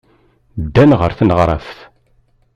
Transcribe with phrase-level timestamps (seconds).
[0.63, 1.77] Ddan ɣer tneɣraft.